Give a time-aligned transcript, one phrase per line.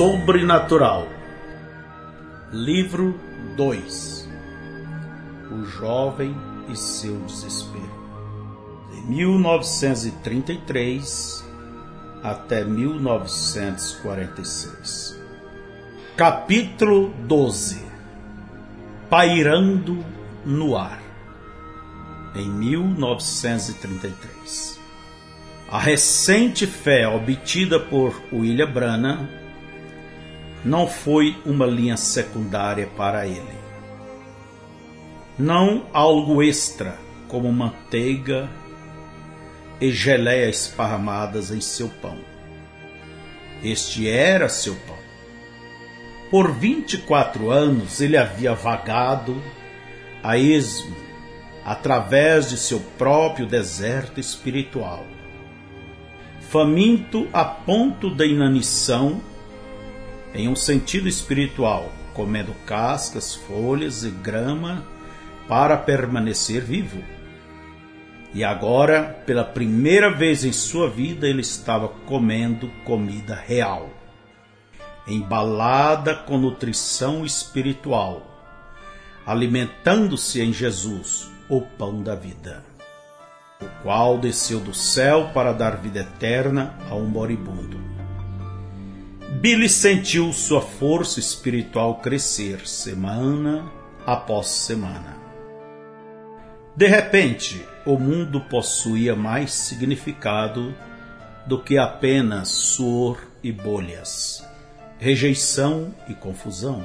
[0.00, 1.04] Sobrenatural.
[2.50, 3.20] Livro
[3.54, 4.26] 2
[5.52, 6.34] O Jovem
[6.70, 8.00] e seu Desespero.
[8.90, 11.44] De 1933
[12.22, 15.20] até 1946
[16.16, 17.84] Capítulo 12
[19.10, 20.02] Pairando
[20.46, 21.02] no Ar.
[22.34, 24.80] Em 1933
[25.68, 29.39] a recente fé obtida por William Branham
[30.64, 33.58] não foi uma linha secundária para ele.
[35.38, 36.98] Não algo extra,
[37.28, 38.48] como manteiga
[39.80, 42.18] e geleia esparramadas em seu pão.
[43.62, 44.98] Este era seu pão.
[46.30, 49.40] Por 24 anos ele havia vagado
[50.22, 50.94] a esmo
[51.64, 55.04] através de seu próprio deserto espiritual
[56.50, 59.20] faminto a ponto da inanição,
[60.34, 64.84] em um sentido espiritual, comendo cascas, folhas e grama
[65.48, 67.02] para permanecer vivo.
[68.32, 73.90] E agora, pela primeira vez em sua vida, ele estava comendo comida real,
[75.06, 78.22] embalada com nutrição espiritual,
[79.26, 82.70] alimentando-se em Jesus, o pão da vida
[83.60, 87.99] o qual desceu do céu para dar vida eterna a um moribundo.
[89.30, 93.70] Billy sentiu sua força espiritual crescer semana
[94.04, 95.16] após semana.
[96.76, 100.74] De repente, o mundo possuía mais significado
[101.46, 104.44] do que apenas suor e bolhas,
[104.98, 106.84] rejeição e confusão.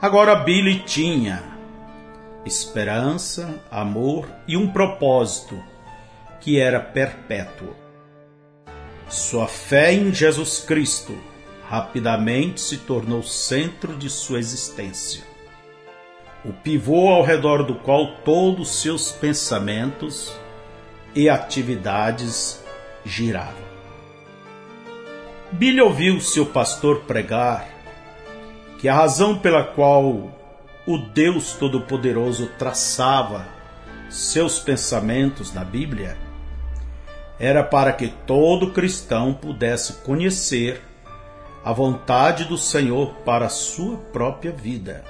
[0.00, 1.42] Agora Billy tinha
[2.46, 5.60] esperança, amor e um propósito
[6.40, 7.87] que era perpétuo.
[9.08, 11.16] Sua fé em Jesus Cristo
[11.66, 15.24] rapidamente se tornou centro de sua existência.
[16.44, 20.32] O pivô ao redor do qual todos seus pensamentos
[21.14, 22.62] e atividades
[23.02, 23.66] giravam.
[25.52, 27.66] Billy ouviu seu pastor pregar
[28.78, 30.30] que a razão pela qual
[30.86, 33.46] o Deus Todo-Poderoso traçava
[34.10, 36.27] seus pensamentos na Bíblia
[37.38, 40.82] era para que todo cristão pudesse conhecer
[41.64, 45.04] a vontade do Senhor para a sua própria vida.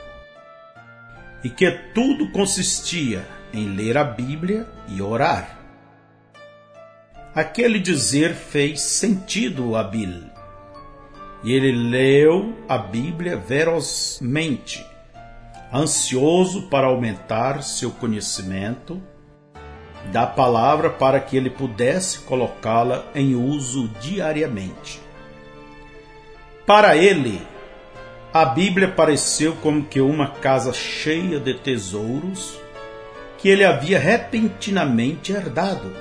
[1.43, 5.57] E que tudo consistia em ler a Bíblia e orar.
[7.35, 10.25] Aquele dizer fez sentido a Bill.
[11.45, 14.85] E ele leu a Bíblia verosmente
[15.73, 19.01] ansioso para aumentar seu conhecimento
[20.07, 25.01] da palavra para que ele pudesse colocá-la em uso diariamente.
[26.67, 27.41] Para ele,
[28.33, 32.59] a Bíblia pareceu como que uma casa cheia de tesouros
[33.39, 35.93] que ele havia repentinamente herdado.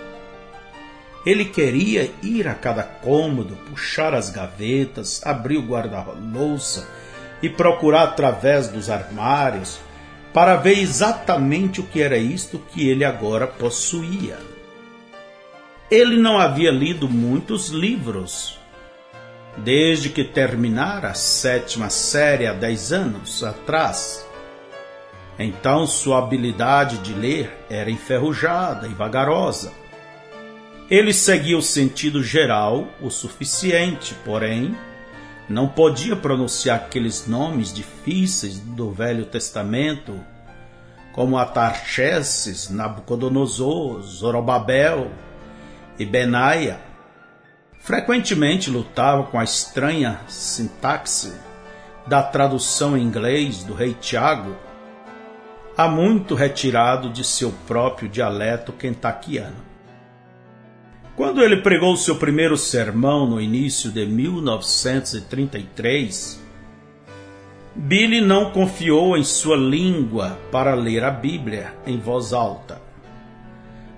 [1.26, 6.88] Ele queria ir a cada cômodo, puxar as gavetas, abrir o guarda-louça
[7.42, 9.80] e procurar através dos armários
[10.38, 14.38] para ver exatamente o que era isto que ele agora possuía.
[15.90, 18.60] Ele não havia lido muitos livros
[19.58, 24.28] desde que terminara a sétima série há dez anos atrás.
[25.40, 29.74] Então sua habilidade de ler era enferrujada e vagarosa.
[30.88, 34.78] Ele seguia o sentido geral o suficiente, porém,
[35.50, 40.20] não podia pronunciar aqueles nomes difíceis do Velho Testamento,
[41.18, 45.10] como Atarxerxes, Nabucodonosor, Zorobabel
[45.98, 46.80] e Benaia.
[47.80, 51.34] Frequentemente lutava com a estranha sintaxe
[52.06, 54.56] da tradução em inglês do rei Tiago,
[55.76, 59.66] há muito retirado de seu próprio dialeto quentaquiano.
[61.16, 66.46] Quando ele pregou seu primeiro sermão no início de 1933,
[67.78, 72.82] Billy não confiou em sua língua para ler a Bíblia em voz alta.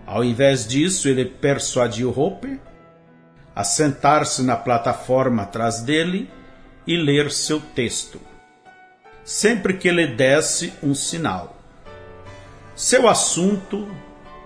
[0.05, 2.59] Ao invés disso, ele persuadiu Hope
[3.55, 6.29] a sentar-se na plataforma atrás dele
[6.85, 8.19] e ler seu texto,
[9.23, 11.55] sempre que ele desse um sinal.
[12.75, 13.87] Seu assunto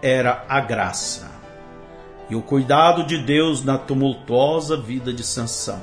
[0.01, 1.31] era a graça
[2.29, 5.81] e o cuidado de Deus na tumultuosa vida de Sansão.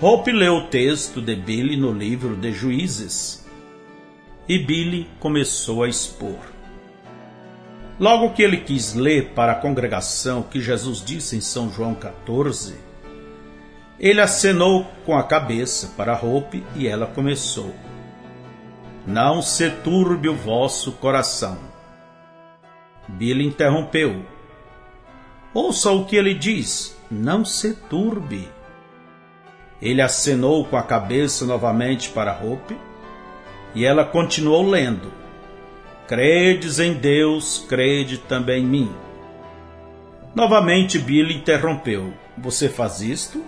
[0.00, 3.44] Hope leu o texto de Billy no livro de Juízes
[4.48, 6.38] e Billy começou a expor.
[7.98, 11.96] Logo que ele quis ler para a congregação o que Jesus disse em São João
[11.96, 12.76] 14,
[13.98, 17.74] Ele acenou com a cabeça para Hope e ela começou.
[19.04, 21.58] Não se turbe o vosso coração.
[23.08, 24.24] Billy interrompeu.
[25.52, 26.96] Ouça o que ele diz.
[27.10, 28.48] Não se turbe.
[29.80, 32.76] Ele acenou com a cabeça novamente para Hope
[33.74, 35.12] e ela continuou lendo.
[36.06, 38.94] Credes em Deus, crede também em mim.
[40.34, 42.12] Novamente Billy interrompeu.
[42.36, 43.44] Você faz isto?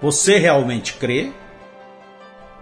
[0.00, 1.32] Você realmente crê?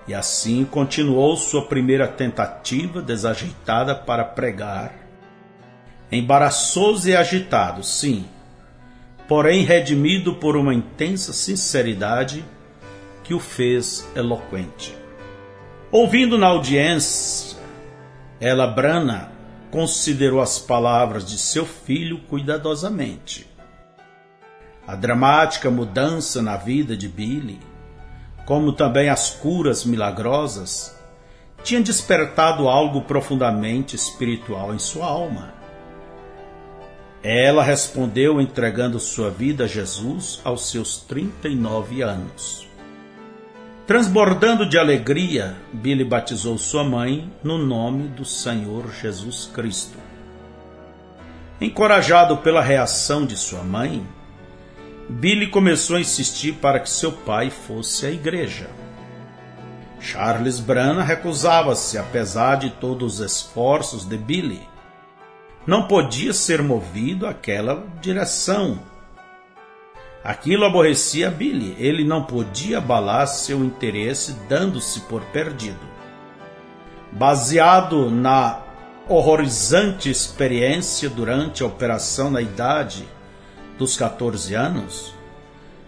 [0.06, 4.92] E assim continuou sua primeira tentativa desajeitada para pregar.
[6.12, 8.26] Embaraçoso e agitado, sim,
[9.26, 12.44] porém redimido por uma intensa sinceridade
[13.24, 14.96] que o fez eloquente.
[15.90, 17.58] Ouvindo na audiência,
[18.40, 19.32] ela brana
[19.70, 23.50] considerou as palavras de seu filho cuidadosamente.
[24.86, 27.58] A dramática mudança na vida de Billy,
[28.44, 30.94] como também as curas milagrosas,
[31.62, 35.54] tinha despertado algo profundamente espiritual em sua alma.
[37.22, 42.68] Ela respondeu entregando sua vida a Jesus aos seus 39 anos.
[43.86, 49.98] Transbordando de alegria, Billy batizou sua mãe no nome do Senhor Jesus Cristo.
[51.60, 54.02] Encorajado pela reação de sua mãe,
[55.06, 58.70] Billy começou a insistir para que seu pai fosse à igreja.
[60.00, 64.62] Charles Brana recusava-se, apesar de todos os esforços de Billy.
[65.66, 68.78] Não podia ser movido àquela direção.
[70.24, 71.76] Aquilo aborrecia Billy.
[71.78, 75.92] Ele não podia abalar seu interesse dando-se por perdido.
[77.12, 78.62] Baseado na
[79.06, 83.06] horrorizante experiência durante a operação na idade
[83.78, 85.14] dos 14 anos,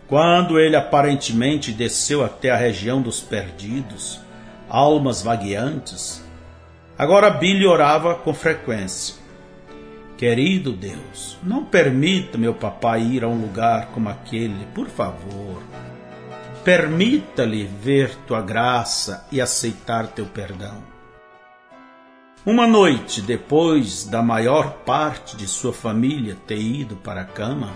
[0.06, 4.20] quando ele aparentemente desceu até a região dos perdidos,
[4.68, 6.22] almas vagueantes,
[6.98, 9.14] agora Billy orava com frequência.
[10.16, 15.62] Querido Deus, não permita meu papai ir a um lugar como aquele, por favor.
[16.64, 20.82] Permita-lhe ver tua graça e aceitar teu perdão.
[22.46, 27.72] Uma noite, depois da maior parte de sua família ter ido para a cama,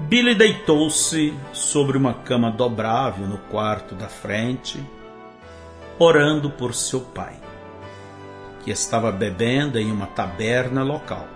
[0.00, 4.78] Billy deitou-se sobre uma cama dobrável no quarto da frente,
[5.98, 7.36] orando por seu pai,
[8.64, 11.26] que estava bebendo em uma taberna local.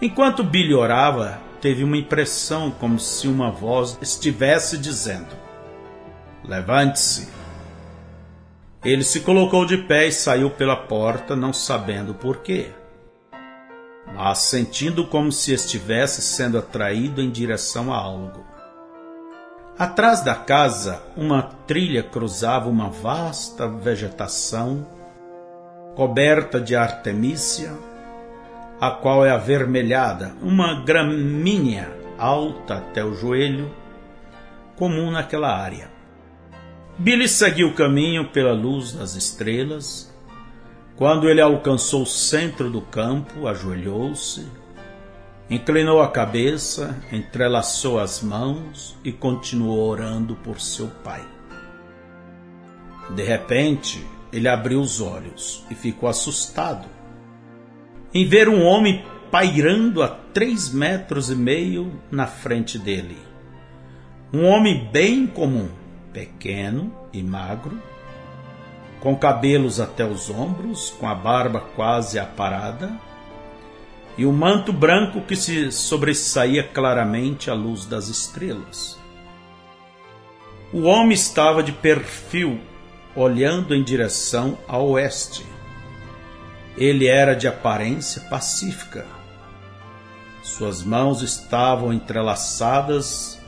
[0.00, 5.34] Enquanto Billy orava, teve uma impressão como se uma voz estivesse dizendo:
[6.44, 7.28] Levante-se,
[8.84, 12.70] ele se colocou de pé e saiu pela porta, não sabendo por quê,
[14.14, 18.44] mas sentindo como se estivesse sendo atraído em direção a algo.
[19.78, 24.86] Atrás da casa, uma trilha cruzava uma vasta vegetação
[25.96, 27.72] coberta de artemícia,
[28.78, 33.74] a qual é avermelhada, uma gramínea alta até o joelho,
[34.76, 35.90] comum naquela área.
[36.98, 40.14] Billy seguiu o caminho pela luz das estrelas.
[40.96, 44.46] Quando ele alcançou o centro do campo, ajoelhou-se,
[45.48, 51.24] inclinou a cabeça, entrelaçou as mãos e continuou orando por seu pai.
[53.14, 56.88] De repente, ele abriu os olhos e ficou assustado
[58.12, 63.18] em ver um homem pairando a três metros e meio na frente dele.
[64.32, 65.68] Um homem bem comum
[66.12, 67.80] pequeno e magro,
[69.00, 72.98] com cabelos até os ombros, com a barba quase aparada,
[74.16, 78.98] e o um manto branco que se sobressaía claramente à luz das estrelas.
[80.72, 82.58] O homem estava de perfil,
[83.16, 85.44] olhando em direção a oeste.
[86.76, 89.06] Ele era de aparência pacífica.
[90.42, 93.40] Suas mãos estavam entrelaçadas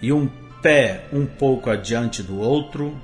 [0.00, 0.28] e um
[0.62, 2.96] pé um pouco adiante do outro.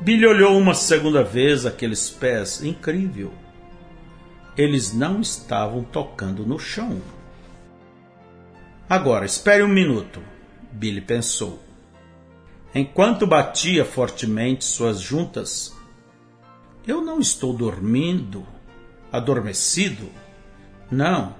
[0.00, 2.62] Billy olhou uma segunda vez aqueles pés.
[2.62, 3.32] Incrível.
[4.56, 7.00] Eles não estavam tocando no chão.
[8.88, 10.20] Agora, espere um minuto,
[10.70, 11.63] Billy pensou.
[12.74, 15.72] Enquanto batia fortemente suas juntas,
[16.84, 18.44] eu não estou dormindo,
[19.12, 20.10] adormecido.
[20.90, 21.36] Não,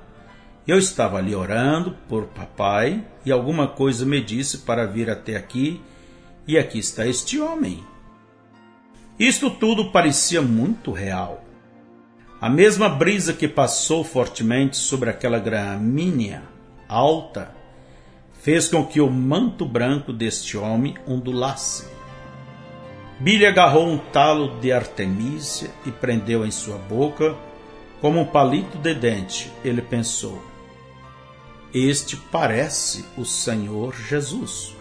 [0.64, 5.82] eu estava ali orando por papai e alguma coisa me disse para vir até aqui
[6.46, 7.84] e aqui está este homem.
[9.18, 11.44] Isto tudo parecia muito real.
[12.40, 16.42] A mesma brisa que passou fortemente sobre aquela gramínea
[16.88, 17.63] alta
[18.44, 21.88] fez com que o manto branco deste homem ondulasse.
[23.18, 27.34] Billy agarrou um talo de artemísia e prendeu em sua boca
[28.02, 29.50] como um palito de dente.
[29.64, 30.44] Ele pensou:
[31.72, 34.76] Este parece o Senhor Jesus.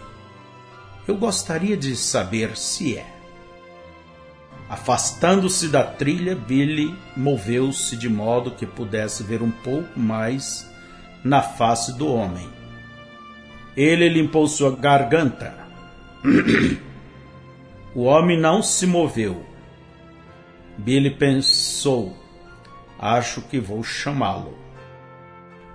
[1.08, 3.06] Eu gostaria de saber se é.
[4.68, 10.70] Afastando-se da trilha, Billy moveu-se de modo que pudesse ver um pouco mais
[11.24, 12.53] na face do homem.
[13.76, 15.54] Ele limpou sua garganta.
[17.94, 19.44] o homem não se moveu.
[20.78, 22.16] Billy pensou:
[22.98, 24.56] Acho que vou chamá-lo.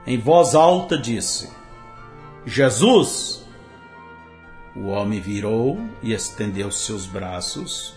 [0.07, 1.49] Em voz alta disse:
[2.45, 3.45] Jesus!
[4.75, 7.93] O homem virou e estendeu seus braços.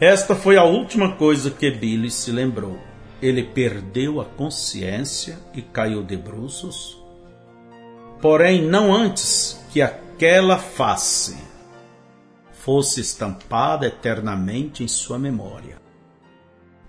[0.00, 2.78] Esta foi a última coisa que Billy se lembrou.
[3.22, 6.95] Ele perdeu a consciência e caiu de bruços.
[8.20, 11.36] Porém, não antes que aquela face
[12.50, 15.76] fosse estampada eternamente em sua memória.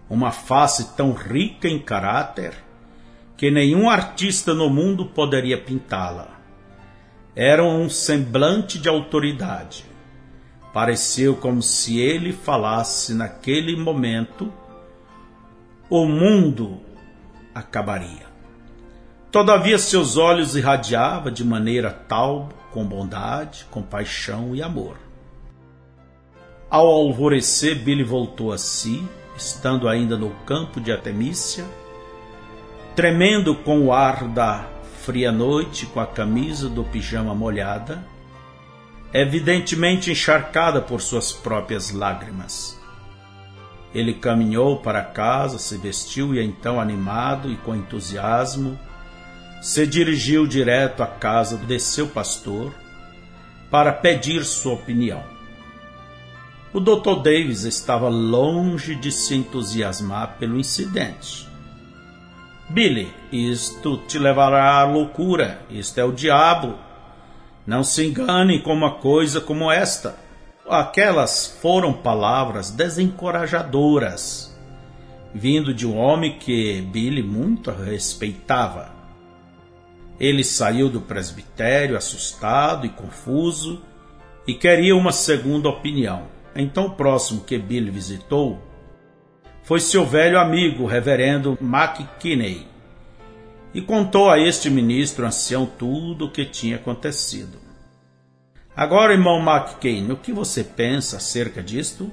[0.10, 2.54] Uma face tão rica em caráter
[3.36, 6.40] que nenhum artista no mundo poderia pintá-la.
[7.36, 9.86] Era um semblante de autoridade.
[10.74, 14.52] Pareceu como se ele falasse naquele momento,
[15.90, 16.80] o mundo
[17.54, 18.27] acabaria.
[19.32, 24.98] Todavia seus olhos irradiavam de maneira tal, com bondade, compaixão e amor.
[26.70, 29.06] Ao alvorecer, Billy voltou a si,
[29.36, 31.66] estando ainda no campo de Artemícia,
[32.96, 34.66] tremendo com o ar da
[35.02, 38.04] fria noite, com a camisa do pijama molhada,
[39.14, 42.80] evidentemente encharcada por suas próprias lágrimas.
[43.94, 48.78] Ele caminhou para casa, se vestiu e então, animado e com entusiasmo,
[49.62, 52.74] se dirigiu direto à casa de seu pastor
[53.70, 55.24] para pedir sua opinião.
[56.74, 57.24] O Dr.
[57.24, 61.48] Davis estava longe de se entusiasmar pelo incidente.
[62.70, 65.62] Billy, isto te levará à loucura.
[65.70, 66.76] Isto é o diabo.
[67.66, 70.16] Não se engane com uma coisa como esta.
[70.70, 74.54] Aquelas foram palavras desencorajadoras,
[75.34, 78.97] vindo de um homem que Billy muito respeitava.
[80.20, 83.82] Ele saiu do presbitério assustado e confuso
[84.48, 86.28] e queria uma segunda opinião.
[86.56, 88.60] Então, o próximo que Billy visitou
[89.62, 92.66] foi seu velho amigo, o reverendo McKinney,
[93.74, 97.60] e contou a este ministro ancião tudo o que tinha acontecido.
[98.74, 102.10] Agora, irmão McKinney, o que você pensa acerca disto?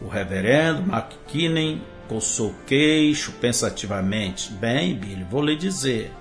[0.00, 4.52] O reverendo McKinney coçou o queixo pensativamente.
[4.52, 6.12] Bem, Billy, vou lhe dizer.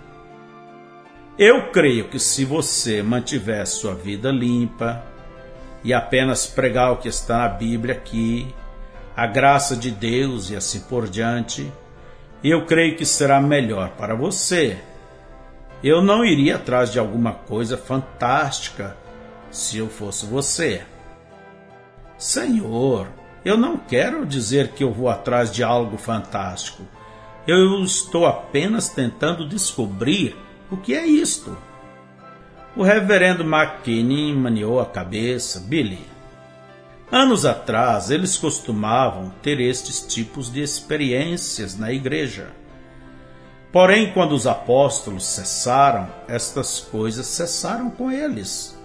[1.37, 5.03] Eu creio que se você mantiver sua vida limpa,
[5.83, 8.53] e apenas pregar o que está na Bíblia aqui,
[9.15, 11.71] a graça de Deus e assim por diante,
[12.43, 14.77] eu creio que será melhor para você.
[15.83, 18.95] Eu não iria atrás de alguma coisa fantástica
[19.51, 20.83] se eu fosse você.
[22.17, 23.07] Senhor,
[23.43, 26.83] eu não quero dizer que eu vou atrás de algo fantástico.
[27.45, 30.35] Eu estou apenas tentando descobrir
[30.71, 31.57] o que é isto.
[32.75, 35.59] O reverendo McKinney maniou a cabeça.
[35.59, 36.05] Billy.
[37.11, 42.47] Anos atrás, eles costumavam ter estes tipos de experiências na igreja.
[43.71, 48.75] Porém, quando os apóstolos cessaram, estas coisas cessaram com eles.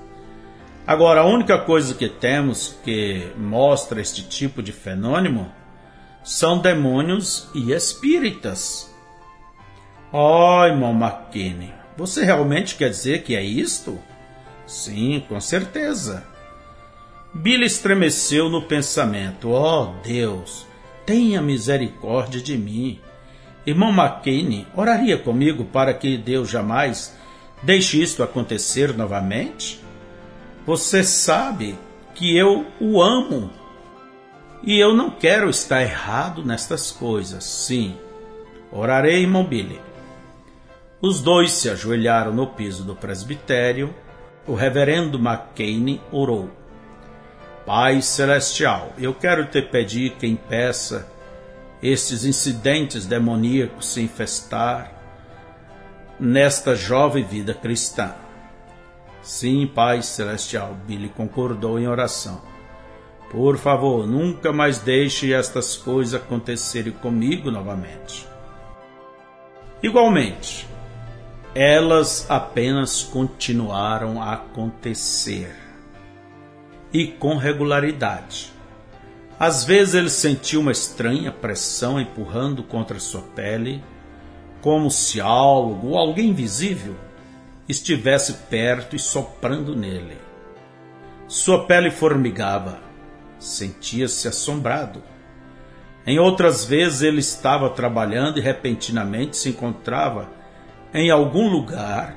[0.88, 5.52] Agora, a única coisa que temos que mostra este tipo de fenômeno
[6.24, 8.90] são demônios e espíritas.
[10.10, 13.98] Oh, irmão McKinney, você realmente quer dizer que é isto?
[14.66, 16.26] Sim, com certeza.
[17.34, 19.50] Billy estremeceu no pensamento.
[19.50, 20.66] Oh, Deus,
[21.04, 22.98] tenha misericórdia de mim.
[23.66, 27.14] Irmão McKinney, oraria comigo para que Deus jamais
[27.62, 29.86] deixe isto acontecer novamente?
[30.68, 31.78] Você sabe
[32.14, 33.50] que eu o amo
[34.62, 37.42] e eu não quero estar errado nestas coisas.
[37.42, 37.96] Sim,
[38.70, 39.80] orarei, irmão Billy.
[41.00, 43.94] Os dois se ajoelharam no piso do presbitério.
[44.46, 46.50] O reverendo McCain orou.
[47.64, 51.10] Pai Celestial, eu quero te pedir que impeça
[51.82, 54.92] estes incidentes demoníacos se infestar
[56.20, 58.14] nesta jovem vida cristã.
[59.22, 62.40] Sim, Pai Celestial, Billy concordou em oração.
[63.30, 68.26] Por favor, nunca mais deixe estas coisas acontecerem comigo novamente.
[69.82, 70.66] Igualmente,
[71.54, 75.54] elas apenas continuaram a acontecer.
[76.92, 78.50] E com regularidade.
[79.38, 83.84] Às vezes ele sentia uma estranha pressão empurrando contra sua pele,
[84.62, 86.96] como se algo ou alguém invisível
[87.68, 90.16] estivesse perto e soprando nele.
[91.26, 92.80] Sua pele formigava,
[93.38, 95.02] sentia-se assombrado.
[96.06, 100.30] Em outras vezes ele estava trabalhando e repentinamente se encontrava
[100.94, 102.16] em algum lugar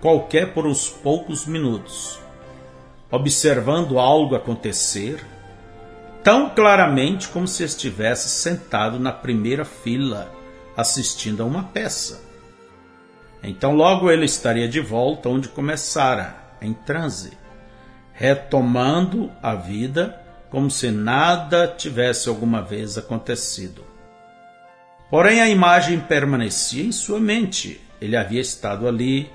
[0.00, 2.18] qualquer por uns poucos minutos,
[3.10, 5.24] observando algo acontecer
[6.22, 10.30] tão claramente como se estivesse sentado na primeira fila
[10.76, 12.31] assistindo a uma peça.
[13.42, 17.32] Então logo ele estaria de volta onde começara, em transe,
[18.12, 20.20] retomando a vida
[20.50, 23.84] como se nada tivesse alguma vez acontecido.
[25.10, 27.80] Porém a imagem permanecia em sua mente.
[28.00, 29.30] Ele havia estado ali,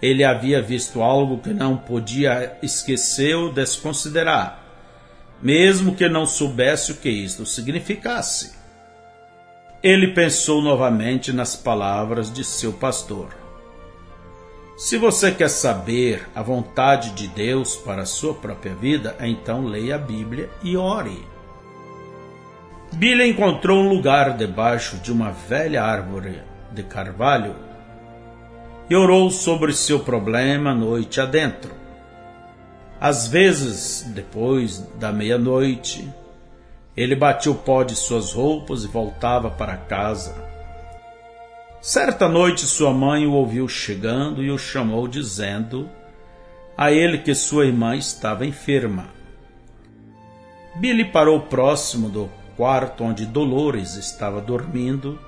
[0.00, 4.62] ele havia visto algo que não podia esquecer ou desconsiderar
[5.42, 8.52] mesmo que não soubesse o que isto significasse.
[9.82, 13.41] Ele pensou novamente nas palavras de seu pastor.
[14.76, 19.96] Se você quer saber a vontade de Deus para a sua própria vida, então leia
[19.96, 21.24] a Bíblia e ore.
[22.94, 26.40] Billy encontrou um lugar debaixo de uma velha árvore
[26.72, 27.54] de carvalho
[28.88, 31.70] e orou sobre seu problema noite adentro.
[33.00, 36.08] Às vezes, depois da meia-noite,
[36.96, 40.34] ele batia o pó de suas roupas e voltava para casa.
[41.82, 45.90] Certa noite, sua mãe o ouviu chegando e o chamou, dizendo
[46.78, 49.08] a ele que sua irmã estava enferma.
[50.76, 55.18] Billy parou próximo do quarto onde Dolores estava dormindo,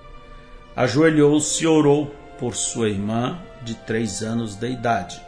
[0.77, 5.21] ajoelhou-se e orou por sua irmã de três anos de idade.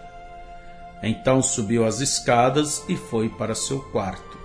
[1.02, 4.38] Então subiu as escadas e foi para seu quarto.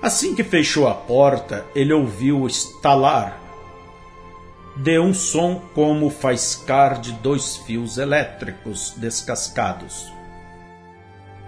[0.00, 3.41] Assim que fechou a porta, ele ouviu estalar
[4.76, 10.10] de um som como o faiscar de dois fios elétricos descascados.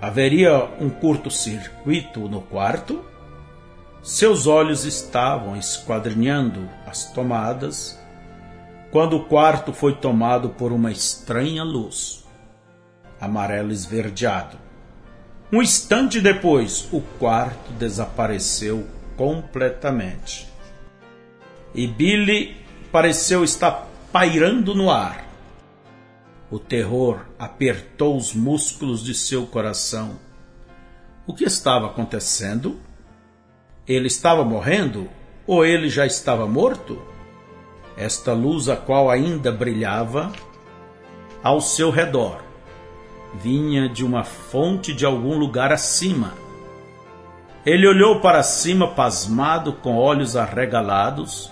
[0.00, 3.04] Haveria um curto-circuito no quarto?
[4.02, 7.98] Seus olhos estavam esquadrinhando as tomadas
[8.90, 12.24] quando o quarto foi tomado por uma estranha luz
[13.20, 14.58] amarelo esverdeado.
[15.50, 20.48] Um instante depois, o quarto desapareceu completamente.
[21.74, 22.63] E Billy
[22.94, 25.26] pareceu estar pairando no ar.
[26.48, 30.12] O terror apertou os músculos de seu coração.
[31.26, 32.78] O que estava acontecendo?
[33.84, 35.08] Ele estava morrendo
[35.44, 37.02] ou ele já estava morto?
[37.96, 40.30] Esta luz, a qual ainda brilhava
[41.42, 42.44] ao seu redor,
[43.42, 46.32] vinha de uma fonte de algum lugar acima.
[47.66, 51.50] Ele olhou para cima pasmado, com olhos arregalados,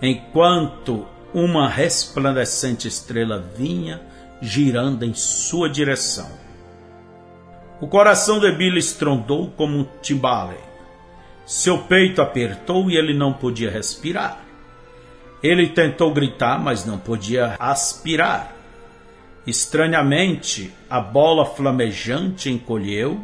[0.00, 4.00] enquanto uma resplandecente estrela vinha
[4.40, 6.30] girando em sua direção.
[7.80, 10.56] O coração de Billy estrondou como um timbale.
[11.46, 14.44] Seu peito apertou e ele não podia respirar.
[15.42, 18.54] Ele tentou gritar, mas não podia aspirar.
[19.46, 23.20] Estranhamente, a bola flamejante encolheu,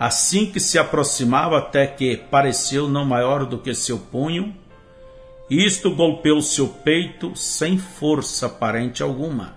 [0.00, 4.56] assim que se aproximava até que pareceu não maior do que seu punho.
[5.50, 9.56] Isto golpeou seu peito sem força aparente alguma,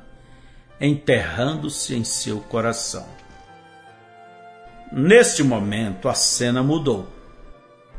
[0.79, 3.05] enterrando-se em seu coração.
[4.91, 7.07] Neste momento, a cena mudou.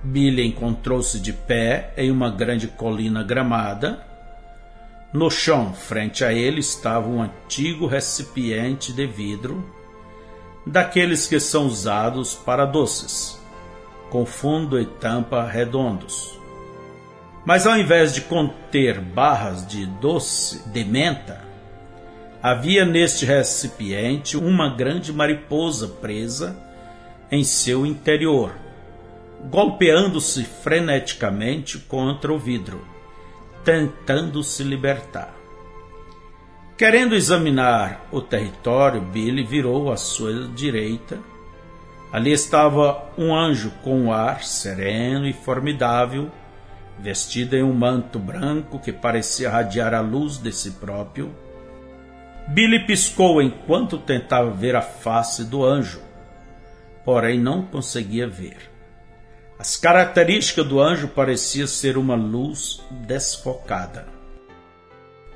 [0.02, 4.12] Billy encontrou-se de pé em uma grande colina gramada
[5.12, 9.62] no chão, frente a ele, estava um antigo recipiente de vidro,
[10.66, 13.38] daqueles que são usados para doces,
[14.08, 16.40] com fundo e tampa redondos.
[17.44, 21.40] Mas ao invés de conter barras de doce de menta,
[22.42, 26.56] havia neste recipiente uma grande mariposa presa
[27.30, 28.54] em seu interior,
[29.50, 32.92] golpeando-se freneticamente contra o vidro
[33.64, 35.34] tentando se libertar.
[36.76, 41.20] Querendo examinar o território, Billy virou à sua direita.
[42.12, 46.30] Ali estava um anjo com um ar sereno e formidável,
[46.98, 51.34] vestido em um manto branco que parecia radiar a luz de si próprio.
[52.48, 56.00] Billy piscou enquanto tentava ver a face do anjo,
[57.04, 58.70] porém não conseguia ver.
[59.58, 64.06] As características do anjo pareciam ser uma luz desfocada.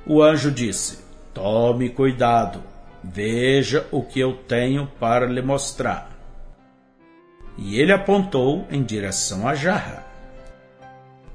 [0.04, 2.62] O anjo disse: Tome cuidado,
[3.02, 6.10] veja o que eu tenho para lhe mostrar.
[7.58, 10.05] E ele apontou em direção à jarra.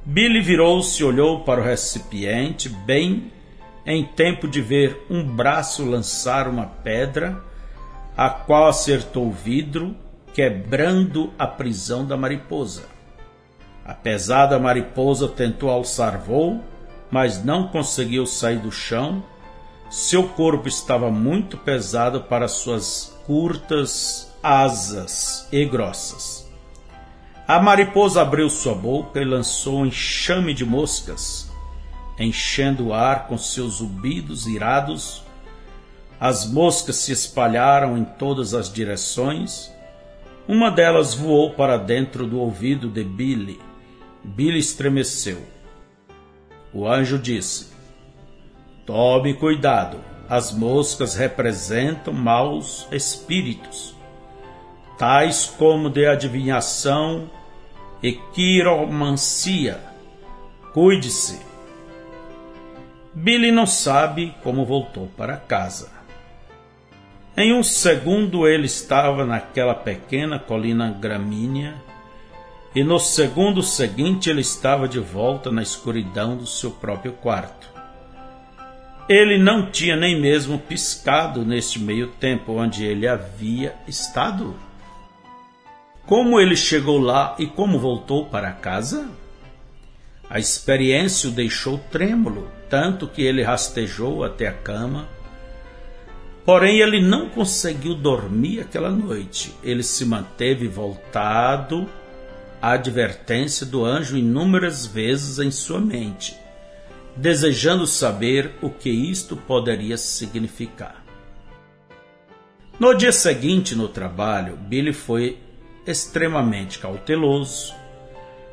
[0.04, 3.32] Billy virou-se e olhou para o recipiente, bem
[3.86, 7.42] em tempo de ver um braço lançar uma pedra,
[8.18, 9.96] a qual acertou o vidro,
[10.34, 12.86] quebrando a prisão da mariposa.
[13.86, 16.62] A pesada mariposa tentou alçar voo,
[17.10, 19.24] mas não conseguiu sair do chão.
[19.90, 26.41] Seu corpo estava muito pesado para suas curtas asas e grossas.
[27.52, 31.52] A mariposa abriu sua boca e lançou um enxame de moscas,
[32.18, 35.22] enchendo o ar com seus zumbidos irados.
[36.18, 39.70] As moscas se espalharam em todas as direções.
[40.48, 43.60] Uma delas voou para dentro do ouvido de Billy.
[44.24, 45.46] Billy estremeceu.
[46.74, 47.68] O anjo disse:
[48.86, 53.94] Tome cuidado, as moscas representam maus espíritos,
[54.98, 57.30] tais como de adivinhação
[58.02, 59.80] e quiromancia.
[60.74, 61.40] Cuide-se.
[63.14, 65.92] Billy não sabe como voltou para casa.
[67.36, 71.76] Em um segundo ele estava naquela pequena colina gramínea
[72.74, 77.70] e no segundo seguinte ele estava de volta na escuridão do seu próprio quarto.
[79.10, 84.56] Ele não tinha nem mesmo piscado neste meio tempo onde ele havia estado.
[86.12, 89.10] Como ele chegou lá e como voltou para casa?
[90.30, 95.08] A experiência o deixou trêmulo, tanto que ele rastejou até a cama.
[96.44, 99.56] Porém, ele não conseguiu dormir aquela noite.
[99.64, 101.90] Ele se manteve voltado
[102.62, 106.36] a advertência do anjo inúmeras vezes em sua mente,
[107.16, 111.06] desejando saber o que isto poderia significar.
[112.78, 115.40] No dia seguinte, no trabalho, Billy foi
[115.86, 117.74] extremamente cauteloso,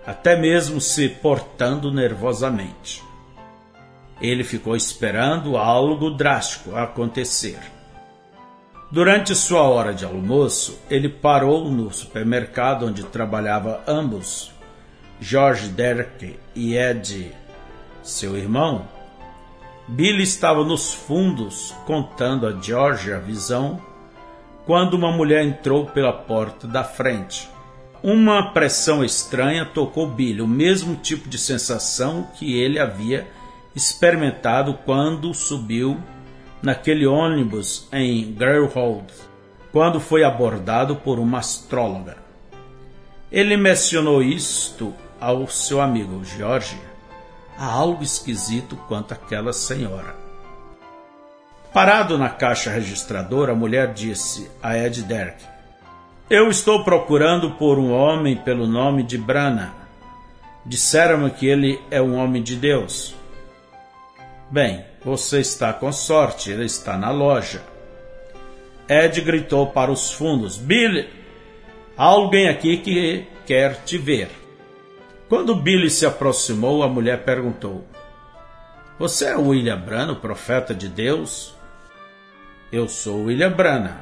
[0.06, 3.02] até mesmo se portando nervosamente.
[4.20, 7.58] Ele ficou esperando algo drástico acontecer.
[8.90, 14.50] Durante sua hora de almoço, ele parou no supermercado onde trabalhava ambos,
[15.20, 17.30] George Derek e Ed,
[18.02, 18.88] seu irmão.
[19.86, 23.80] Billy estava nos fundos contando a George a visão
[24.68, 27.48] quando uma mulher entrou pela porta da frente.
[28.02, 33.26] Uma pressão estranha tocou Billy, o mesmo tipo de sensação que ele havia
[33.74, 35.96] experimentado quando subiu
[36.62, 39.10] naquele ônibus em Greyhound,
[39.72, 42.18] quando foi abordado por uma astróloga.
[43.32, 46.78] Ele mencionou isto ao seu amigo George.
[47.56, 50.27] Há algo esquisito quanto àquela senhora.
[51.72, 55.44] Parado na caixa registradora, a mulher disse a Ed Derek:
[56.30, 59.74] Eu estou procurando por um homem pelo nome de Brana.
[60.64, 63.14] Disseram-me que ele é um homem de Deus.
[64.50, 67.62] Bem, você está com sorte, ele está na loja.
[68.88, 71.06] Ed gritou para os fundos: Billy,
[71.98, 74.30] há alguém aqui que quer te ver.
[75.28, 77.84] Quando Billy se aproximou, a mulher perguntou:
[78.98, 81.57] Você é William Brana, o profeta de Deus?
[82.70, 84.00] Eu sou William Brana.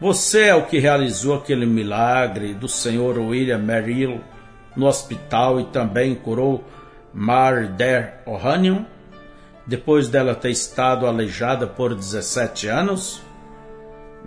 [0.00, 4.20] Você é o que realizou aquele milagre do senhor William Merrill
[4.74, 6.64] no hospital e também curou
[7.14, 8.84] Marder Ohanion?
[9.66, 13.20] depois dela ter estado aleijada por 17 anos?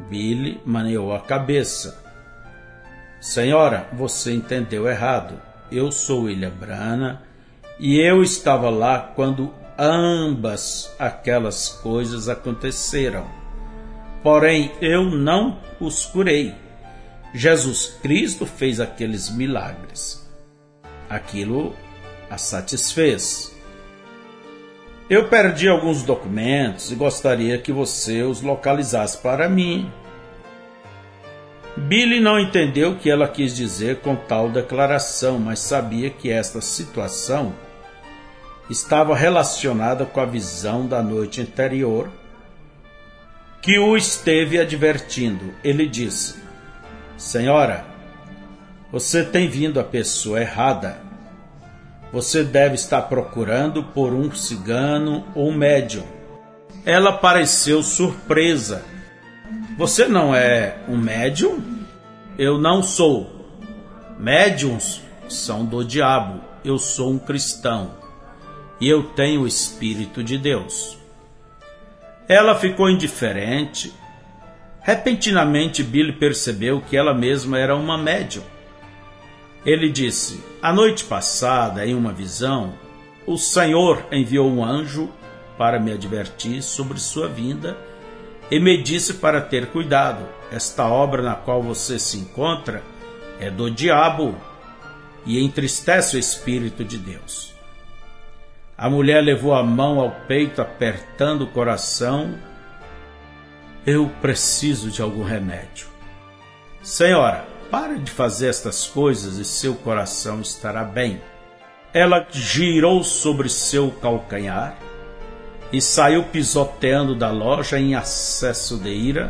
[0.09, 2.03] Billy maneou a cabeça.
[3.21, 5.35] Senhora, você entendeu errado.
[5.71, 7.21] Eu sou William Brana
[7.79, 13.38] e eu estava lá quando ambas aquelas coisas aconteceram.
[14.21, 16.53] Porém, eu não os curei.
[17.33, 20.29] Jesus Cristo fez aqueles milagres.
[21.09, 21.75] Aquilo
[22.29, 23.55] a satisfez.
[25.09, 29.91] Eu perdi alguns documentos e gostaria que você os localizasse para mim.
[31.75, 36.61] Billy não entendeu o que ela quis dizer com tal declaração, mas sabia que esta
[36.61, 37.53] situação
[38.69, 42.11] estava relacionada com a visão da noite anterior
[43.61, 45.53] que o esteve advertindo.
[45.63, 46.35] Ele disse:
[47.17, 47.85] Senhora,
[48.91, 51.09] você tem vindo a pessoa errada
[52.11, 56.03] você deve estar procurando por um cigano ou médium.
[56.83, 58.83] Ela pareceu surpresa.
[59.77, 61.61] Você não é um médium?
[62.37, 63.29] Eu não sou.
[64.17, 66.41] Médiums são do diabo.
[66.65, 67.91] Eu sou um cristão
[68.81, 70.97] e eu tenho o Espírito de Deus.
[72.29, 73.91] Ela ficou indiferente.
[74.81, 78.43] Repentinamente, Billy percebeu que ela mesma era uma médium.
[79.65, 82.75] Ele disse: A noite passada, em uma visão,
[83.25, 85.09] o Senhor enviou um anjo
[85.57, 87.75] para me advertir sobre sua vinda
[88.51, 90.23] e me disse para ter cuidado.
[90.51, 92.83] Esta obra na qual você se encontra
[93.39, 94.35] é do diabo
[95.25, 97.58] e entristece o Espírito de Deus.
[98.79, 102.35] A mulher levou a mão ao peito, apertando o coração.
[103.85, 105.87] Eu preciso de algum remédio.
[106.81, 111.21] Senhora, pare de fazer estas coisas e seu coração estará bem.
[111.93, 114.77] Ela girou sobre seu calcanhar
[115.73, 119.29] e saiu pisoteando da loja em acesso de ira.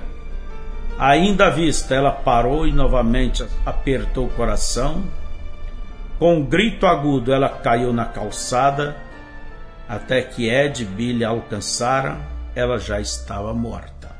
[1.00, 5.04] Ainda à vista, ela parou e novamente apertou o coração.
[6.20, 9.09] Com um grito agudo, ela caiu na calçada,
[9.90, 12.22] até que Ed e Billy alcançaram,
[12.56, 14.16] ela já estava morta.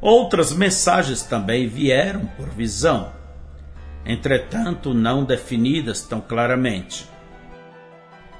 [0.00, 3.12] Outras mensagens também vieram por visão,
[4.04, 7.08] entretanto não definidas tão claramente.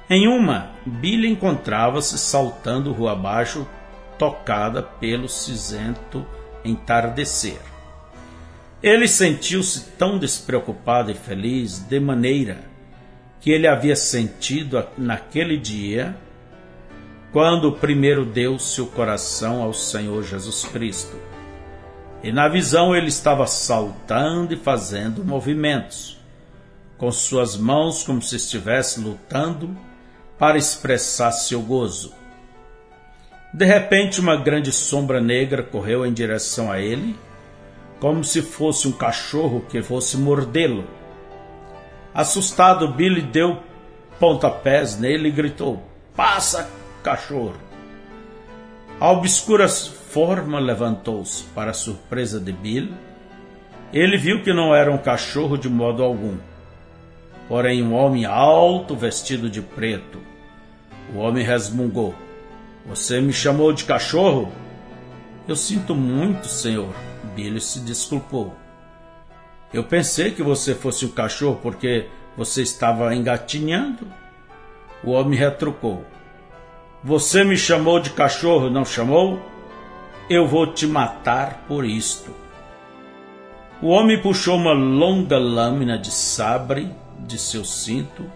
[0.09, 3.65] Em uma, Billy encontrava-se saltando rua abaixo,
[4.17, 6.27] tocada pelo cinzento
[6.65, 7.61] entardecer.
[8.83, 12.67] Ele sentiu-se tão despreocupado e feliz, de maneira
[13.39, 16.15] que ele havia sentido naquele dia,
[17.31, 21.15] quando primeiro deu seu coração ao Senhor Jesus Cristo.
[22.23, 26.17] E na visão ele estava saltando e fazendo movimentos,
[26.97, 29.77] com suas mãos como se estivesse lutando
[30.37, 32.13] para expressar seu gozo.
[33.53, 37.15] De repente, uma grande sombra negra correu em direção a ele,
[37.99, 40.85] como se fosse um cachorro que fosse mordê-lo.
[42.13, 43.59] Assustado, Billy deu
[44.19, 45.81] pontapés nele e gritou:
[46.15, 46.69] Passa,
[47.03, 47.55] cachorro!
[48.99, 52.93] A obscura forma levantou-se, para a surpresa de Billy.
[53.93, 56.37] Ele viu que não era um cachorro de modo algum,
[57.47, 60.19] porém um homem alto vestido de preto,
[61.13, 62.13] o homem resmungou.
[62.85, 64.51] Você me chamou de cachorro?
[65.47, 66.93] Eu sinto muito, senhor.
[67.35, 68.55] Billy se desculpou.
[69.73, 72.07] Eu pensei que você fosse um cachorro porque
[72.37, 74.07] você estava engatinhando.
[75.03, 76.05] O homem retrucou.
[77.03, 79.39] Você me chamou de cachorro, não chamou?
[80.29, 82.35] Eu vou te matar por isto.
[83.81, 88.29] O homem puxou uma longa lâmina de sabre de seu cinto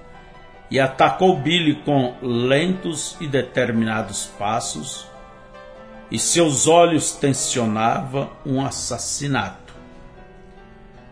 [0.71, 5.05] e atacou Billy com lentos e determinados passos,
[6.09, 9.73] e seus olhos tensionavam um assassinato.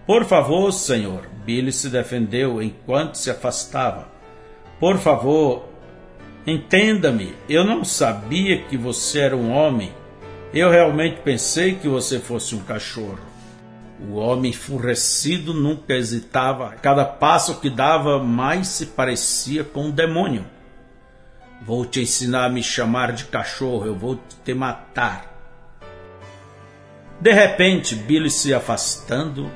[0.08, 4.08] Por favor, senhor, Billy se defendeu enquanto se afastava.
[4.80, 5.71] Por favor,
[6.46, 9.92] entenda-me, eu não sabia que você era um homem.
[10.54, 13.20] Eu realmente pensei que você fosse um cachorro.
[14.10, 16.72] O homem enfurecido nunca hesitava.
[16.82, 20.46] Cada passo que dava mais se parecia com um demônio.
[21.62, 25.32] Vou te ensinar a me chamar de cachorro, eu vou te matar.
[27.20, 29.52] De repente, Billy se afastando,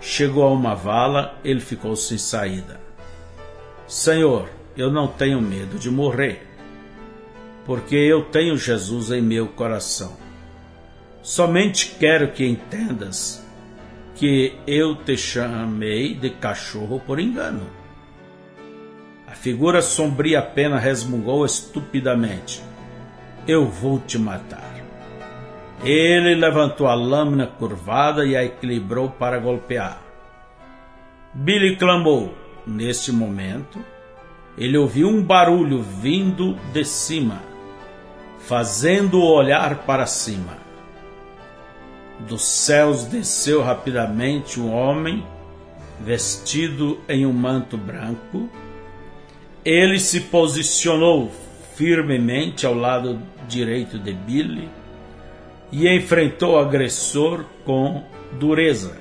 [0.00, 2.80] chegou a uma vala, ele ficou sem saída.
[3.88, 6.46] Senhor, eu não tenho medo de morrer,
[7.66, 10.16] porque eu tenho Jesus em meu coração.
[11.20, 13.44] Somente quero que entendas
[14.14, 17.66] que eu te chamei de cachorro por engano.
[19.26, 22.62] A figura sombria apenas resmungou estupidamente:
[23.48, 24.76] Eu vou te matar.
[25.82, 30.00] Ele levantou a lâmina curvada e a equilibrou para golpear.
[31.34, 32.32] Billy clamou.
[32.66, 33.82] Neste momento,
[34.58, 37.40] ele ouviu um barulho vindo de cima,
[38.40, 40.58] fazendo-o olhar para cima.
[42.26, 45.24] Dos céus desceu rapidamente um homem
[46.00, 48.48] vestido em um manto branco.
[49.64, 51.30] Ele se posicionou
[51.76, 54.68] firmemente ao lado direito de Billy
[55.70, 58.96] e enfrentou o agressor com dureza,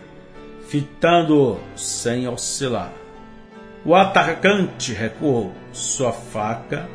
[0.67, 3.06] fitando-o sem oscilar.
[3.87, 5.51] O atacante recuou.
[5.71, 6.87] Sua faca,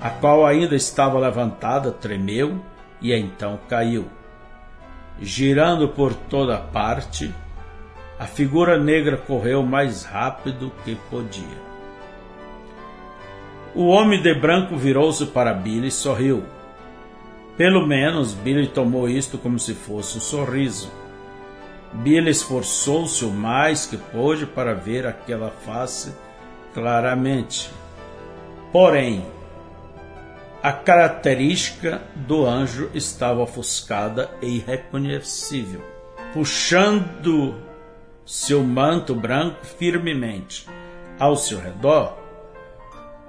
[0.00, 2.58] a qual ainda estava levantada, tremeu
[3.02, 4.08] e então caiu
[5.20, 7.32] girando por toda parte,
[8.18, 11.70] a figura negra correu mais rápido que podia.
[13.74, 16.42] O homem de branco virou-se para Billy e sorriu.
[17.56, 20.90] Pelo menos Billy tomou isto como se fosse um sorriso.
[21.92, 26.14] Billy esforçou-se o mais que pôde para ver aquela face
[26.72, 27.70] claramente.
[28.72, 29.26] Porém,
[30.62, 35.82] A característica do anjo estava ofuscada e irreconhecível.
[36.34, 37.54] Puxando
[38.26, 40.68] seu manto branco firmemente
[41.18, 42.14] ao seu redor,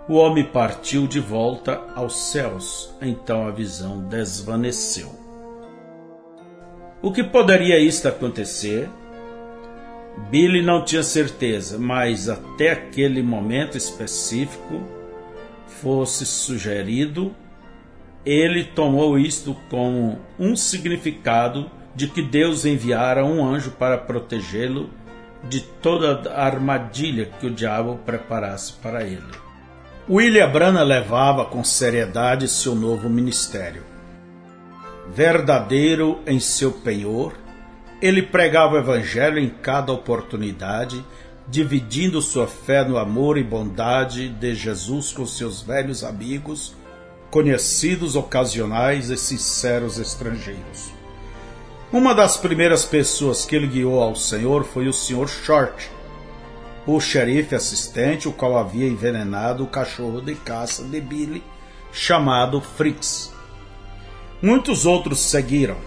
[0.09, 2.93] o homem partiu de volta aos céus.
[3.01, 5.20] Então a visão desvaneceu.
[7.01, 8.87] O que poderia isto acontecer?
[10.29, 14.81] Billy não tinha certeza, mas até aquele momento específico
[15.65, 17.33] fosse sugerido,
[18.23, 24.91] ele tomou isto como um significado de que Deus enviara um anjo para protegê-lo
[25.49, 29.23] de toda a armadilha que o diabo preparasse para ele.
[30.07, 33.90] William Branham levava com seriedade seu novo ministério.
[35.13, 37.33] Verdadeiro em seu penhor,
[38.01, 41.05] ele pregava o evangelho em cada oportunidade,
[41.49, 46.73] dividindo sua fé no amor e bondade de Jesus com seus velhos amigos,
[47.29, 50.93] conhecidos ocasionais e sinceros estrangeiros.
[51.91, 55.27] Uma das primeiras pessoas que ele guiou ao Senhor foi o Sr.
[55.27, 55.91] Short,
[56.87, 61.43] o xerife assistente, o qual havia envenenado o cachorro de caça de Billy,
[61.91, 63.40] chamado Fritz.
[64.41, 65.77] Muitos outros seguiram,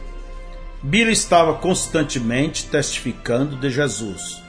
[0.81, 4.43] Billy estava constantemente testificando de Jesus.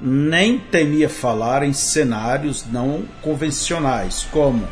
[0.00, 4.66] Nem temia falar em cenários não convencionais, como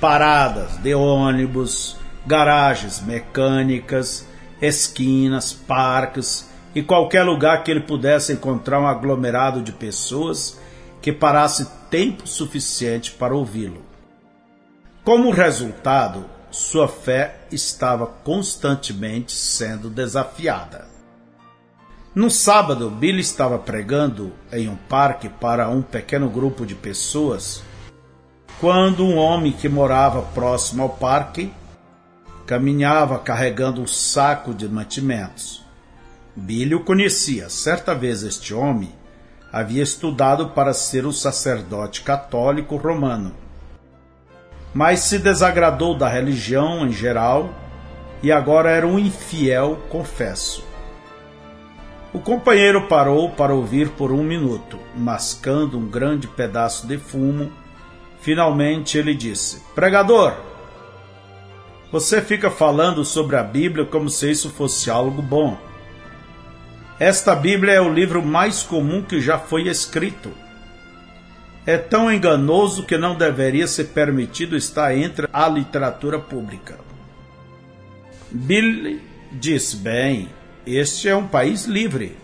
[0.00, 1.96] paradas de ônibus,
[2.26, 4.26] garagens mecânicas,
[4.60, 10.58] esquinas, parques e qualquer lugar que ele pudesse encontrar um aglomerado de pessoas
[11.02, 13.82] que parasse tempo suficiente para ouvi-lo.
[15.04, 16.24] Como resultado,
[16.56, 20.86] sua fé estava constantemente sendo desafiada.
[22.14, 27.62] No sábado, Billy estava pregando em um parque para um pequeno grupo de pessoas
[28.60, 31.52] quando um homem que morava próximo ao parque
[32.46, 35.64] caminhava carregando um saco de mantimentos.
[36.36, 37.48] Billy o conhecia.
[37.48, 38.92] Certa vez este homem
[39.50, 43.34] havia estudado para ser um sacerdote católico romano
[44.74, 47.50] mas se desagradou da religião em geral
[48.22, 50.64] e agora era um infiel, confesso.
[52.12, 57.50] O companheiro parou para ouvir por um minuto, mascando um grande pedaço de fumo.
[58.20, 60.34] Finalmente ele disse: Pregador,
[61.90, 65.56] você fica falando sobre a Bíblia como se isso fosse algo bom.
[66.98, 70.30] Esta Bíblia é o livro mais comum que já foi escrito
[71.66, 76.78] é tão enganoso que não deveria ser permitido estar entre a literatura pública.
[78.30, 79.00] Billy
[79.32, 80.28] disse: Bem,
[80.66, 82.16] este é um país livre.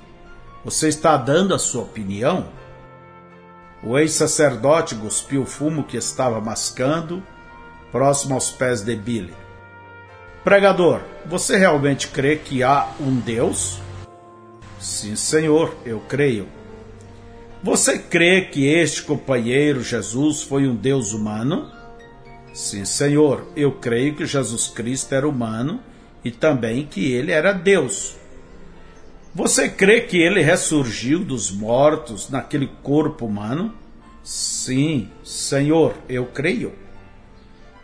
[0.64, 2.48] Você está dando a sua opinião?
[3.83, 7.22] O ex-sacerdote cuspiu o fumo que estava mascando,
[7.92, 9.33] próximo aos pés de Billy.
[10.42, 13.81] Pregador, você realmente crê que há um Deus?
[14.81, 16.48] Sim, senhor, eu creio.
[17.62, 21.68] Você crê que este companheiro Jesus foi um Deus humano?
[22.55, 25.81] Sim, Senhor, eu creio que Jesus Cristo era humano
[26.25, 28.16] e também que ele era Deus.
[29.35, 33.75] Você crê que ele ressurgiu dos mortos naquele corpo humano?
[34.23, 36.73] Sim, Senhor, eu creio.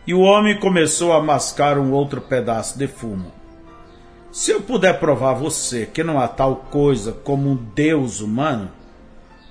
[0.07, 3.31] E o homem começou a mascar um outro pedaço de fumo.
[4.31, 8.71] Se eu puder provar a você que não há tal coisa como um Deus humano,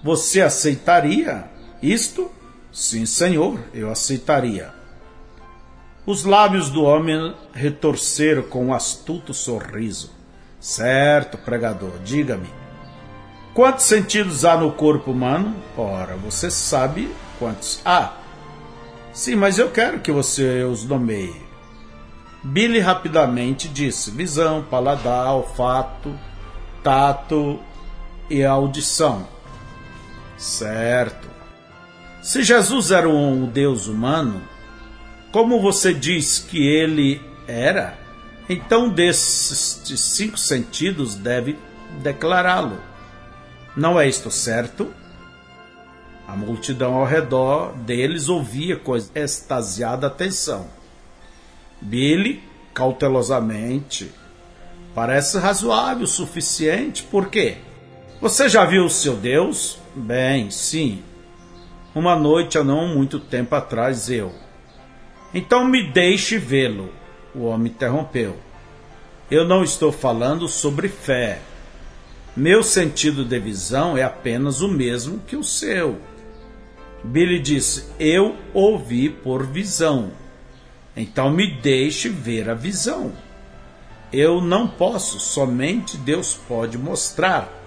[0.05, 1.47] você aceitaria
[1.83, 2.31] isto?
[2.71, 4.71] Sim, senhor, eu aceitaria.
[6.05, 10.13] Os lábios do homem retorceram com um astuto sorriso.
[10.61, 12.51] Certo, pregador, diga-me.
[13.55, 15.57] Quantos sentidos há no corpo humano?
[15.75, 18.13] Ora, você sabe quantos há.
[19.11, 21.41] Sim, mas eu quero que você os nomeie.
[22.43, 26.15] Billy rapidamente disse: visão, paladar, olfato,
[26.83, 27.59] tato
[28.29, 29.34] e audição.
[30.37, 31.29] Certo.
[32.23, 34.43] Se Jesus era um Deus humano,
[35.31, 37.99] como você diz que ele era,
[38.49, 41.59] então desses cinco sentidos deve
[42.03, 42.79] declará-lo.
[43.77, 44.93] Não é isto certo?
[46.27, 50.67] A multidão ao redor deles ouvia com extasiada atenção.
[51.81, 54.11] Billy, cautelosamente,
[54.95, 57.59] parece razoável o suficiente, por quê?
[58.21, 59.79] Você já viu o seu Deus?
[59.95, 61.03] Bem, sim.
[61.95, 64.33] Uma noite há não muito tempo atrás eu.
[65.33, 66.91] Então me deixe vê-lo.
[67.35, 68.37] O homem interrompeu.
[69.31, 71.41] Eu não estou falando sobre fé.
[72.37, 76.01] Meu sentido de visão é apenas o mesmo que o seu.
[77.03, 80.13] Billy disse: Eu ouvi por visão.
[80.97, 83.13] Então me deixe ver a visão.
[84.13, 87.64] Eu não posso, somente Deus pode mostrar.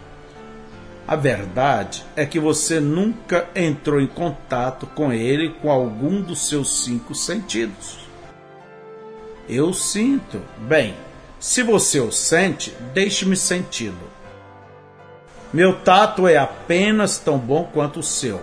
[1.08, 6.84] A verdade é que você nunca entrou em contato com ele com algum dos seus
[6.84, 7.99] cinco sentidos.
[9.47, 10.41] Eu sinto.
[10.58, 10.93] Bem,
[11.39, 13.95] se você o sente, deixe-me senti-lo.
[15.53, 18.41] Meu tato é apenas tão bom quanto o seu.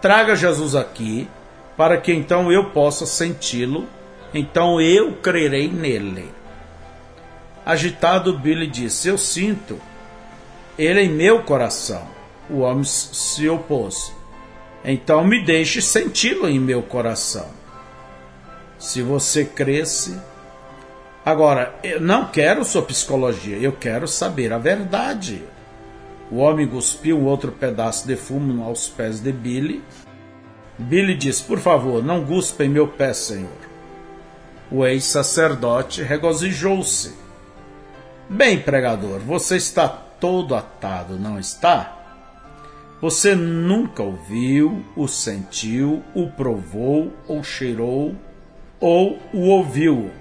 [0.00, 1.28] Traga Jesus aqui,
[1.76, 3.86] para que então eu possa senti-lo,
[4.34, 6.34] então eu crerei nele.
[7.64, 9.78] Agitado, Billy disse: Eu sinto
[10.78, 12.02] ele em meu coração.
[12.50, 14.12] O homem se opôs.
[14.84, 17.48] Então me deixe senti-lo em meu coração.
[18.78, 20.18] Se você cresce.
[21.24, 25.42] Agora, eu não quero sua psicologia, eu quero saber a verdade.
[26.32, 29.84] O homem cuspiu outro pedaço de fumo aos pés de Billy.
[30.76, 33.50] Billy disse: Por favor, não guspa em meu pé, senhor.
[34.70, 37.14] O ex-sacerdote regozijou-se.
[38.28, 39.88] Bem, pregador, você está
[40.22, 41.96] todo atado, não está?
[43.00, 48.14] Você nunca o viu, o sentiu, o provou, ou cheirou,
[48.78, 50.12] ou o ouviu.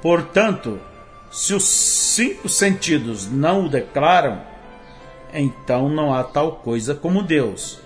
[0.00, 0.80] Portanto,
[1.30, 4.40] se os cinco sentidos não o declaram,
[5.34, 7.80] então não há tal coisa como Deus.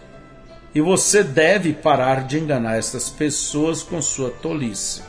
[0.73, 5.03] E você deve parar de enganar essas pessoas com sua tolice.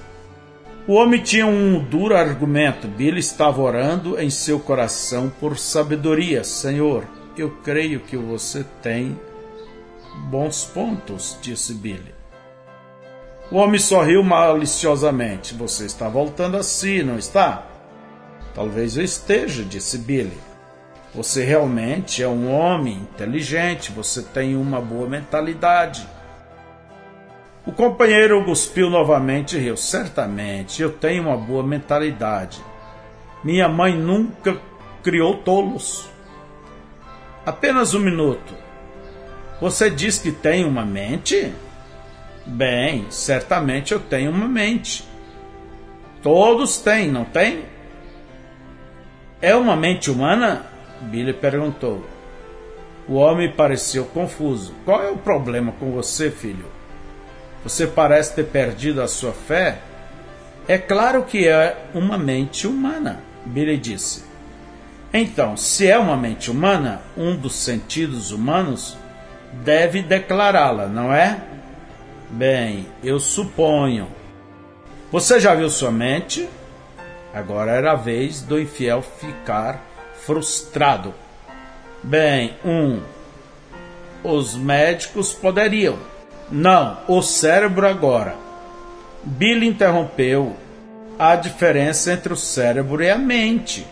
[0.85, 2.89] O homem tinha um duro argumento.
[2.89, 6.43] Billy estava orando em seu coração por sabedoria.
[6.43, 7.05] Senhor,
[7.37, 9.17] eu creio que você tem
[10.29, 12.13] bons pontos, disse Billy.
[13.49, 15.53] O homem sorriu maliciosamente.
[15.53, 17.65] Você está voltando a si, não está?
[18.53, 20.37] Talvez eu esteja, disse Billy.
[21.15, 26.05] Você realmente é um homem inteligente, você tem uma boa mentalidade.
[27.65, 29.77] O companheiro cuspiu novamente e riu.
[29.77, 32.61] Certamente, eu tenho uma boa mentalidade.
[33.41, 34.59] Minha mãe nunca
[35.01, 36.09] criou tolos.
[37.45, 38.53] Apenas um minuto.
[39.61, 41.53] Você diz que tem uma mente?
[42.45, 45.07] Bem, certamente eu tenho uma mente.
[46.21, 47.63] Todos têm, não tem?
[49.41, 50.65] É uma mente humana?
[50.99, 52.05] Billy perguntou.
[53.07, 54.73] O homem pareceu confuso.
[54.83, 56.65] Qual é o problema com você, filho?
[57.63, 59.79] Você parece ter perdido a sua fé?
[60.67, 64.23] É claro que é uma mente humana, Billy disse.
[65.13, 68.97] Então, se é uma mente humana, um dos sentidos humanos
[69.63, 71.39] deve declará-la, não é?
[72.29, 74.07] Bem, eu suponho.
[75.11, 76.49] Você já viu sua mente?
[77.33, 79.81] Agora era a vez do infiel ficar
[80.25, 81.13] frustrado.
[82.01, 82.99] Bem, um,
[84.23, 85.97] os médicos poderiam
[86.55, 88.35] não, o cérebro agora.
[89.23, 90.55] Billy interrompeu.
[91.17, 93.87] A diferença entre o cérebro e a mente.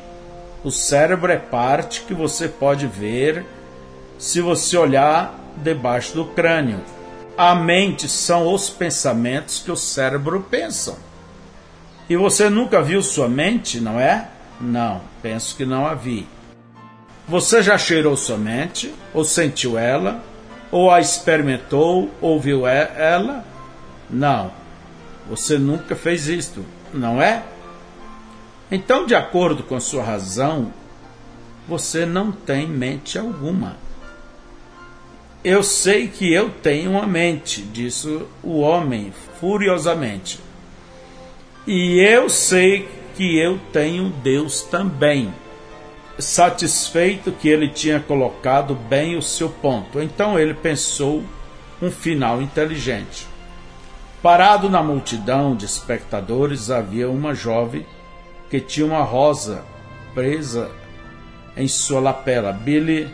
[0.63, 3.43] O cérebro é parte que você pode ver
[4.19, 6.79] se você olhar debaixo do crânio.
[7.35, 10.99] A mente são os pensamentos que o cérebro pensa.
[12.07, 14.27] E você nunca viu sua mente, não é?
[14.59, 16.27] Não, penso que não a vi.
[17.27, 20.23] Você já cheirou sua mente ou sentiu ela?
[20.71, 23.45] Ou a experimentou, ouviu ela?
[24.09, 24.51] Não.
[25.29, 27.43] Você nunca fez isto, não é?
[28.71, 30.73] Então, de acordo com sua razão,
[31.67, 33.75] você não tem mente alguma.
[35.43, 40.39] Eu sei que eu tenho uma mente, disse o homem furiosamente.
[41.67, 45.33] E eu sei que eu tenho Deus também
[46.21, 50.01] satisfeito que ele tinha colocado bem o seu ponto.
[50.01, 51.23] Então ele pensou
[51.81, 53.27] um final inteligente.
[54.21, 57.85] Parado na multidão de espectadores havia uma jovem
[58.49, 59.63] que tinha uma rosa
[60.13, 60.69] presa
[61.57, 62.53] em sua lapela.
[62.53, 63.09] Billy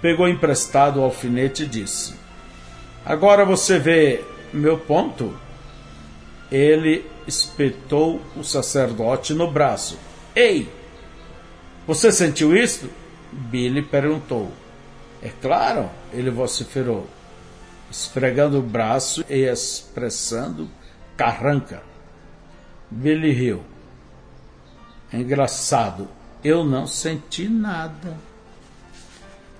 [0.00, 2.14] pegou emprestado o alfinete e disse:
[3.04, 5.34] Agora você vê meu ponto?
[6.50, 9.98] Ele espetou o sacerdote no braço.
[10.36, 10.81] Ei!
[11.86, 12.88] Você sentiu isso?
[13.32, 14.52] Billy perguntou.
[15.22, 17.06] É claro, ele vociferou,
[17.90, 20.68] esfregando o braço e expressando
[21.16, 21.82] carranca.
[22.90, 23.62] Billy riu.
[25.12, 26.08] Engraçado,
[26.42, 28.16] eu não senti nada.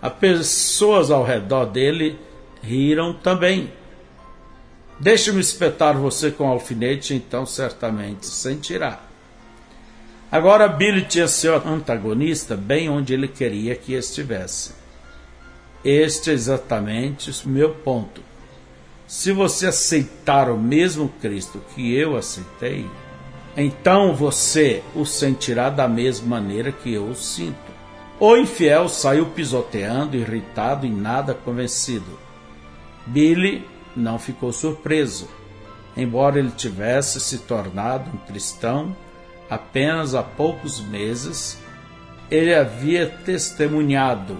[0.00, 2.18] As pessoas ao redor dele
[2.62, 3.72] riram também.
[4.98, 9.00] Deixe-me espetar você com alfinete, então certamente sentirá.
[10.32, 14.72] Agora Billy tinha seu antagonista bem onde ele queria que estivesse.
[15.84, 18.22] Este é exatamente o meu ponto.
[19.06, 22.88] Se você aceitar o mesmo Cristo que eu aceitei,
[23.54, 27.70] então você o sentirá da mesma maneira que eu o sinto.
[28.18, 32.18] O infiel saiu pisoteando, irritado e nada convencido.
[33.06, 35.28] Billy não ficou surpreso.
[35.94, 38.96] Embora ele tivesse se tornado um cristão
[39.52, 41.58] apenas há poucos meses,
[42.30, 44.38] ele havia testemunhado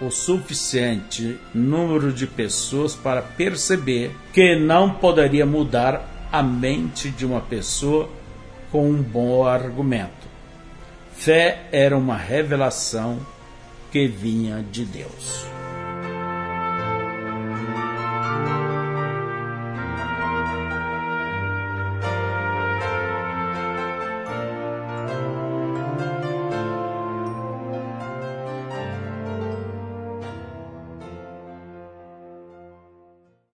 [0.00, 7.40] o suficiente número de pessoas para perceber que não poderia mudar a mente de uma
[7.40, 8.08] pessoa
[8.70, 10.28] com um bom argumento.
[11.16, 13.18] Fé era uma revelação
[13.90, 15.57] que vinha de Deus.